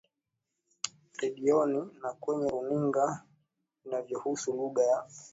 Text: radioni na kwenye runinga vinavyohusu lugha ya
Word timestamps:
radioni 1.21 1.81
na 2.01 2.13
kwenye 2.13 2.49
runinga 2.49 3.23
vinavyohusu 3.83 4.51
lugha 4.53 4.83
ya 4.83 5.07